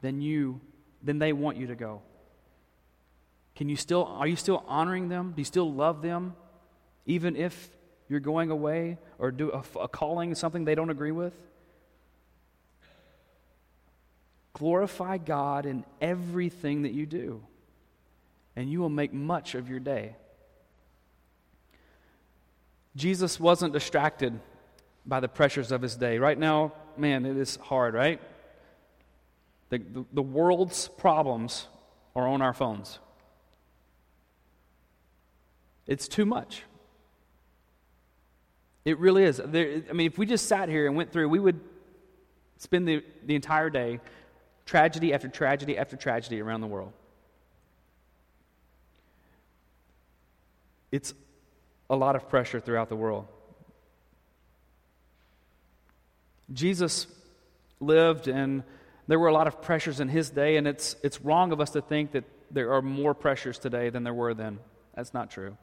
[0.00, 0.60] than you
[1.02, 2.02] than they want you to go.
[3.56, 5.32] Can you still are you still honoring them?
[5.34, 6.34] Do you still love them
[7.06, 7.70] even if
[8.08, 11.34] you're going away or do a, a calling something they don't agree with?
[14.52, 17.42] Glorify God in everything that you do,
[18.54, 20.16] and you will make much of your day.
[22.94, 24.38] Jesus wasn't distracted
[25.04, 26.18] by the pressures of his day.
[26.18, 28.18] Right now, man, it is hard, right?
[29.68, 31.66] The, the, the world's problems
[32.14, 32.98] are on our phones.
[35.86, 36.62] It's too much.
[38.84, 39.40] It really is.
[39.44, 41.60] There, I mean, if we just sat here and went through, we would
[42.58, 44.00] spend the, the entire day
[44.64, 46.92] tragedy after tragedy after tragedy around the world.
[50.92, 51.14] It's
[51.90, 53.26] a lot of pressure throughout the world.
[56.52, 57.06] Jesus
[57.80, 58.62] lived and
[59.08, 61.70] there were a lot of pressures in his day, and it's, it's wrong of us
[61.70, 64.58] to think that there are more pressures today than there were then.
[64.94, 65.56] That's not true.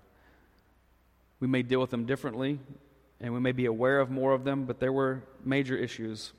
[1.43, 2.57] We may deal with them differently,
[3.19, 6.31] and we may be aware of more of them, but there were major issues.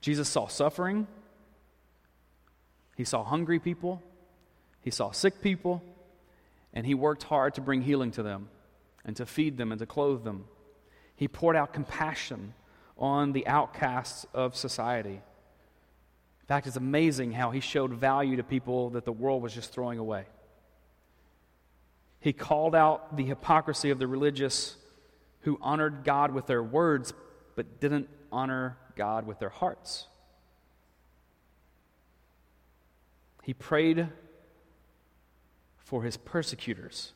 [0.00, 1.06] Jesus saw suffering,
[2.96, 4.02] he saw hungry people,
[4.80, 5.84] he saw sick people,
[6.72, 8.48] and he worked hard to bring healing to them
[9.04, 10.44] and to feed them and to clothe them.
[11.14, 12.54] He poured out compassion
[12.98, 15.20] on the outcasts of society.
[16.40, 19.72] In fact, it's amazing how he showed value to people that the world was just
[19.72, 20.24] throwing away.
[22.24, 24.76] He called out the hypocrisy of the religious
[25.40, 27.12] who honored God with their words
[27.54, 30.06] but didn't honor God with their hearts.
[33.42, 34.08] He prayed
[35.76, 37.12] for his persecutors.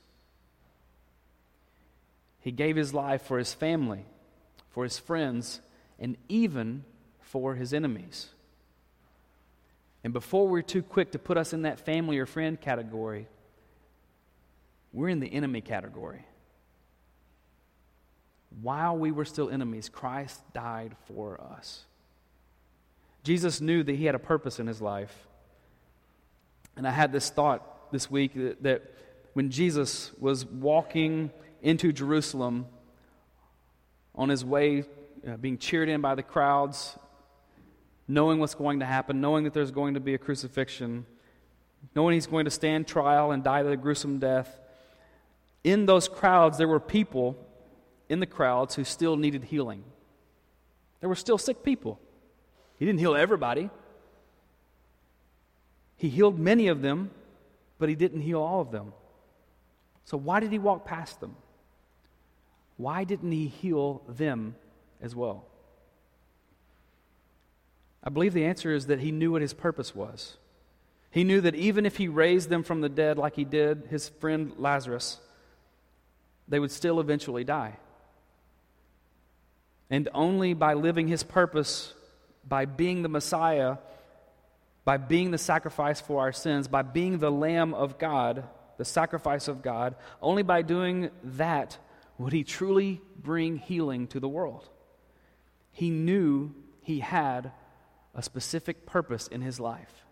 [2.40, 4.04] He gave his life for his family,
[4.68, 5.62] for his friends,
[5.98, 6.84] and even
[7.22, 8.28] for his enemies.
[10.04, 13.26] And before we're too quick to put us in that family or friend category,
[14.92, 16.24] we're in the enemy category.
[18.62, 21.84] While we were still enemies, Christ died for us.
[23.22, 25.14] Jesus knew that he had a purpose in his life.
[26.76, 28.82] And I had this thought this week that, that
[29.34, 31.30] when Jesus was walking
[31.62, 32.66] into Jerusalem
[34.14, 34.84] on his way
[35.26, 36.96] uh, being cheered in by the crowds,
[38.06, 41.04] knowing what's going to happen, knowing that there's going to be a crucifixion,
[41.94, 44.58] knowing he's going to stand trial and die the gruesome death.
[45.68, 47.36] In those crowds, there were people
[48.08, 49.84] in the crowds who still needed healing.
[51.00, 52.00] There were still sick people.
[52.78, 53.68] He didn't heal everybody.
[55.98, 57.10] He healed many of them,
[57.78, 58.94] but he didn't heal all of them.
[60.06, 61.36] So, why did he walk past them?
[62.78, 64.54] Why didn't he heal them
[65.02, 65.44] as well?
[68.02, 70.38] I believe the answer is that he knew what his purpose was.
[71.10, 74.08] He knew that even if he raised them from the dead, like he did his
[74.08, 75.18] friend Lazarus,
[76.48, 77.76] they would still eventually die.
[79.90, 81.94] And only by living his purpose,
[82.46, 83.78] by being the Messiah,
[84.84, 88.44] by being the sacrifice for our sins, by being the Lamb of God,
[88.78, 91.78] the sacrifice of God, only by doing that
[92.16, 94.68] would he truly bring healing to the world.
[95.72, 97.52] He knew he had
[98.14, 100.04] a specific purpose in his life.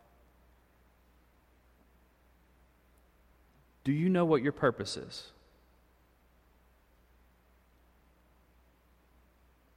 [3.83, 5.33] Do you know what your purpose is?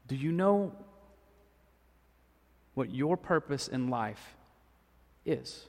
[0.09, 0.73] Do you know
[2.73, 4.35] what your purpose in life
[5.25, 5.65] is?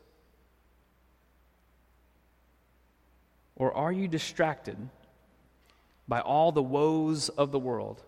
[3.54, 4.76] Or are you distracted
[6.08, 8.02] by all the woes of the world?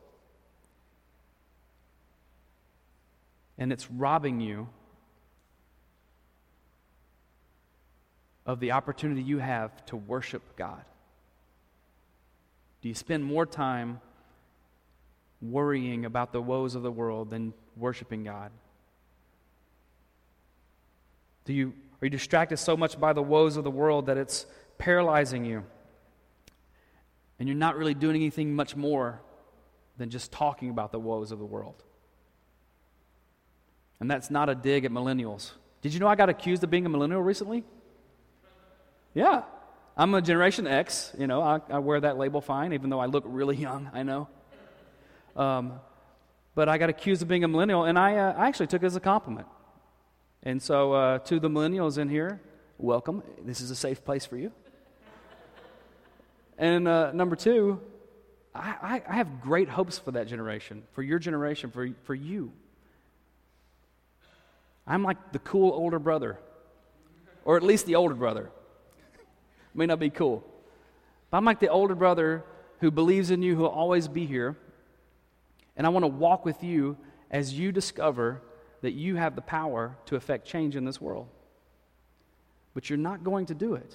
[3.63, 4.69] and it's robbing you
[8.45, 10.85] of the opportunity you have to worship God?
[12.81, 14.01] Do you spend more time
[15.43, 18.53] worrying about the woes of the world than worshiping God?
[21.45, 24.47] Do you, are you distracted so much by the woes of the world that it's
[24.79, 25.65] paralyzing you?
[27.39, 29.21] And you're not really doing anything much more
[29.99, 31.83] than just talking about the woes of the world.
[33.99, 35.51] And that's not a dig at millennials.
[35.81, 37.65] Did you know I got accused of being a millennial recently?
[39.15, 39.43] Yeah.
[39.97, 41.13] I'm a Generation X.
[41.19, 44.05] You know, I, I wear that label fine, even though I look really young, I
[44.05, 44.29] know.
[45.37, 45.81] Um,
[46.55, 48.87] but I got accused of being a millennial, and I, uh, I actually took it
[48.87, 49.47] as a compliment.
[50.43, 52.41] And so, uh, to the millennials in here,
[52.79, 53.23] welcome.
[53.45, 54.53] This is a safe place for you.
[56.59, 57.81] And uh, number two,
[58.55, 62.53] I, I, have great hopes for that generation, for your generation, for, for you.
[64.87, 66.39] I'm like the cool older brother,
[67.45, 68.51] or at least the older brother.
[69.75, 70.45] May not be cool.
[71.31, 72.45] But I'm like the older brother
[72.81, 74.57] who believes in you, who will always be here.
[75.77, 76.97] And I want to walk with you
[77.31, 78.43] as you discover
[78.83, 81.29] that you have the power to affect change in this world.
[82.75, 83.95] But you're not going to do it.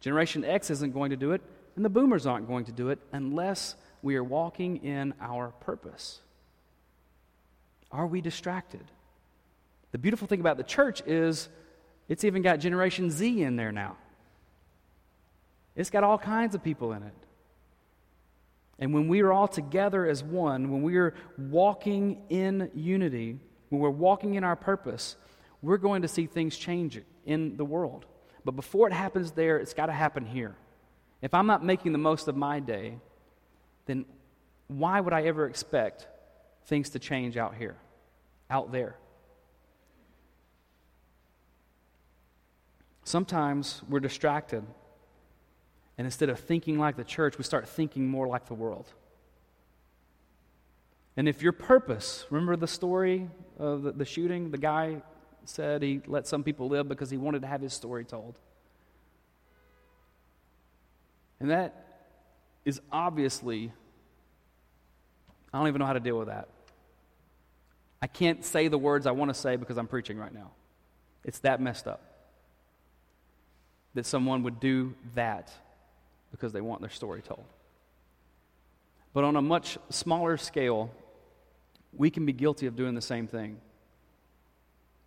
[0.00, 1.42] Generation X isn't going to do it,
[1.74, 6.20] and the boomers aren't going to do it unless we are walking in our purpose.
[7.90, 8.84] Are we distracted?
[9.92, 11.48] The beautiful thing about the church is
[12.08, 13.96] it's even got Generation Z in there now.
[15.74, 17.14] It's got all kinds of people in it.
[18.78, 23.38] And when we are all together as one, when we are walking in unity,
[23.70, 25.16] when we're walking in our purpose,
[25.62, 28.04] we're going to see things change in the world.
[28.44, 30.54] But before it happens there, it's got to happen here.
[31.22, 32.98] If I'm not making the most of my day,
[33.86, 34.04] then
[34.68, 36.06] why would I ever expect
[36.66, 37.76] things to change out here,
[38.50, 38.96] out there?
[43.04, 44.64] Sometimes we're distracted
[45.98, 48.86] and instead of thinking like the church, we start thinking more like the world.
[51.16, 53.28] And if your purpose, remember the story
[53.58, 54.50] of the, the, shooting?
[54.50, 55.02] The guy
[55.44, 58.38] said he let some people live because he wanted to have his story told.
[61.40, 62.10] And that
[62.66, 63.72] is obviously,
[65.54, 66.48] I don't even know how to deal with that.
[68.02, 70.50] I can't say the words I want to say because I'm preaching right now.
[71.24, 72.02] It's that messed up
[73.94, 75.50] that someone would do that
[76.36, 77.44] because they want their story told.
[79.14, 80.90] But on a much smaller scale,
[81.94, 83.58] we can be guilty of doing the same thing.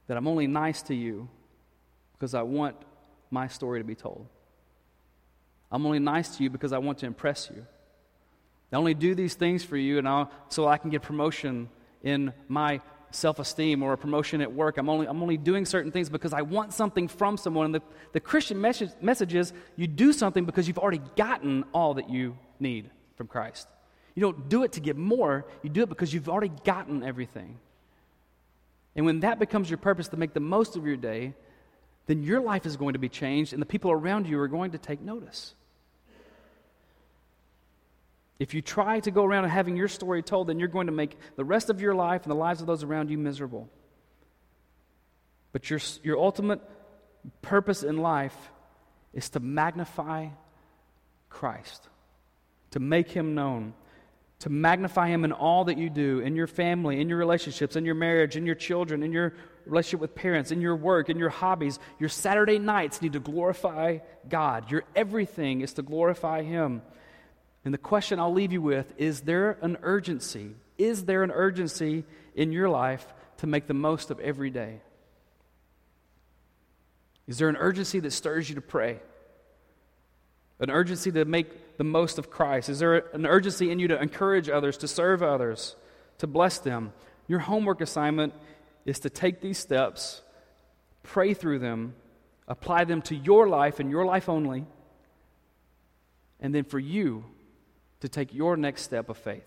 [0.07, 1.30] That I'm only nice to you
[2.13, 2.75] because I want
[3.30, 4.25] my story to be told.
[5.71, 7.63] I'm only nice to you because I want to impress you.
[8.73, 11.69] I only do these things for you and I'll, so I can get promotion
[12.01, 12.82] in my
[13.12, 14.78] self esteem or a promotion at work.
[14.78, 17.66] I'm only, I'm only doing certain things because I want something from someone.
[17.66, 17.82] And the,
[18.14, 22.38] the Christian message, message is you do something because you've already gotten all that you
[22.60, 23.68] need from Christ.
[24.16, 27.57] You don't do it to get more, you do it because you've already gotten everything.
[28.95, 31.34] And when that becomes your purpose to make the most of your day,
[32.07, 34.72] then your life is going to be changed and the people around you are going
[34.72, 35.53] to take notice.
[38.40, 41.18] If you try to go around having your story told, then you're going to make
[41.36, 43.70] the rest of your life and the lives of those around you miserable.
[45.52, 46.62] But your, your ultimate
[47.42, 48.36] purpose in life
[49.14, 50.28] is to magnify
[51.30, 51.88] Christ,
[52.72, 53.74] to make him known,
[54.40, 57.84] to magnify him in all that you do, in your family, in your relationships, in
[57.84, 59.34] your marriage, in your children, in your
[59.66, 61.78] relationship with parents, in your work, in your hobbies.
[62.00, 63.98] Your Saturday nights need to glorify
[64.30, 64.72] God.
[64.72, 66.82] Your everything is to glorify him.
[67.70, 70.55] And the question I'll leave you with is there an urgency?
[70.80, 72.03] Is there an urgency
[72.34, 73.05] in your life
[73.38, 74.82] to make the most of every day?
[77.28, 78.97] Is there an urgency that stirs you to pray?
[80.59, 82.70] An urgency to make the most of Christ?
[82.70, 85.76] Is there an urgency in you to encourage others, to serve others,
[86.17, 86.91] to bless them?
[87.28, 88.34] Your homework assignment
[88.84, 90.24] is to take these steps,
[91.03, 91.93] pray through them,
[92.47, 94.65] apply them to your life and your life only,
[96.39, 97.26] and then for you
[98.02, 99.43] to take your next step of faith.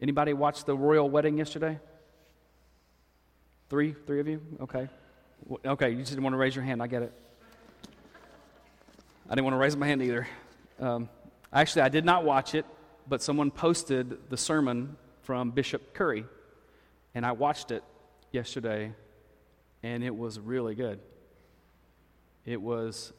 [0.00, 1.78] Anybody watch the royal wedding yesterday?
[3.68, 4.40] Three, three of you?
[4.60, 4.88] Okay.
[5.64, 6.82] Okay, you just didn't want to raise your hand.
[6.82, 7.12] I get it.
[9.28, 10.26] I didn't want to raise my hand either.
[10.80, 11.08] Um,
[11.52, 12.64] actually, I did not watch it,
[13.08, 16.24] but someone posted the sermon from Bishop Curry,
[17.14, 17.82] and I watched it
[18.32, 18.92] yesterday,
[19.82, 21.00] and it was really good.
[22.48, 23.12] It was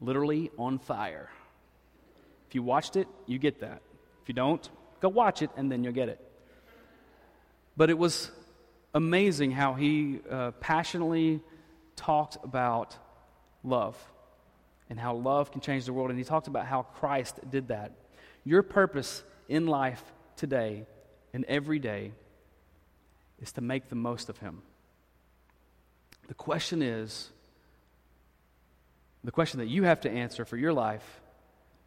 [0.00, 1.30] literally on fire.
[2.48, 3.80] If you watched it, you get that.
[4.22, 4.68] If you don't,
[5.00, 6.20] go watch it and then you'll get it.
[7.76, 8.28] But it was
[8.92, 11.42] amazing how he uh, passionately
[11.94, 12.96] talked about
[13.62, 13.96] love
[14.88, 16.10] and how love can change the world.
[16.10, 17.92] And he talked about how Christ did that.
[18.44, 20.02] Your purpose in life
[20.34, 20.86] today
[21.32, 22.10] and every day
[23.40, 24.62] is to make the most of him.
[26.26, 27.30] The question is
[29.24, 31.20] the question that you have to answer for your life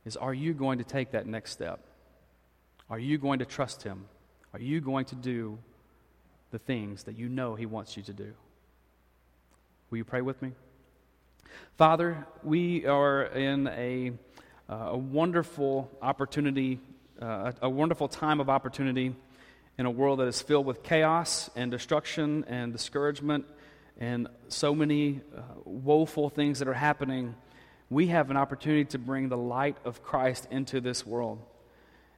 [0.05, 1.79] is Are you going to take that next step?
[2.89, 4.05] Are you going to trust Him?
[4.53, 5.57] Are you going to do
[6.51, 8.33] the things that you know He wants you to do?
[9.89, 10.51] Will you pray with me?
[11.77, 14.11] Father, we are in a,
[14.69, 16.79] uh, a wonderful opportunity,
[17.21, 19.15] uh, a, a wonderful time of opportunity
[19.77, 23.45] in a world that is filled with chaos and destruction and discouragement
[23.99, 27.35] and so many uh, woeful things that are happening.
[27.89, 31.39] We have an opportunity to bring the light of Christ into this world.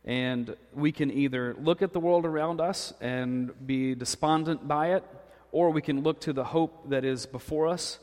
[0.06, 5.04] And we can either look at the world around us and be despondent by it,
[5.52, 8.00] or we can look to the hope that is before us,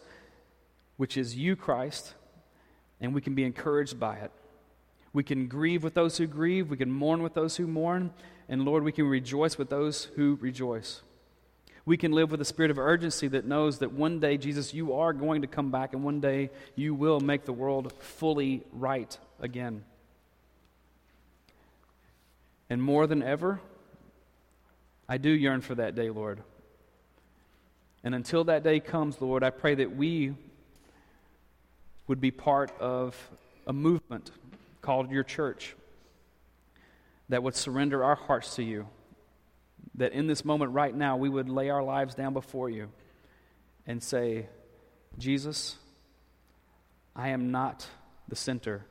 [0.96, 2.14] which is you, Christ,
[3.00, 4.32] and we can be encouraged by it.
[5.12, 8.12] We can grieve with those who grieve, we can mourn with those who mourn,
[8.48, 11.02] and Lord, we can rejoice with those who rejoice.
[11.84, 14.94] We can live with a spirit of urgency that knows that one day, Jesus, you
[14.94, 19.16] are going to come back, and one day you will make the world fully right
[19.40, 19.84] again.
[22.70, 23.60] And more than ever,
[25.08, 26.40] I do yearn for that day, Lord.
[28.04, 30.34] And until that day comes, Lord, I pray that we
[32.06, 33.16] would be part of
[33.66, 34.30] a movement
[34.80, 35.74] called your church
[37.28, 38.86] that would surrender our hearts to you.
[39.96, 42.88] That in this moment right now, we would lay our lives down before you
[43.86, 44.48] and say,
[45.18, 45.76] Jesus,
[47.14, 47.86] I am not
[48.28, 48.86] the center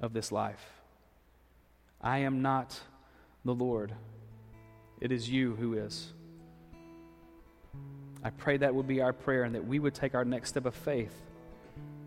[0.00, 0.64] of this life.
[2.00, 2.78] I am not
[3.44, 3.92] the Lord.
[5.00, 6.12] It is you who is.
[8.24, 10.66] I pray that would be our prayer and that we would take our next step
[10.66, 11.14] of faith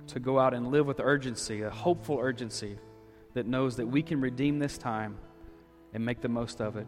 [0.08, 2.78] to go out and live with urgency, a hopeful urgency
[3.34, 5.18] that knows that we can redeem this time
[5.94, 6.88] and make the most of it.